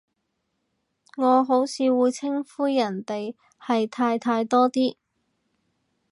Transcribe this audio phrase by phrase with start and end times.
[1.17, 4.95] 我好似會稱呼人哋係太太多啲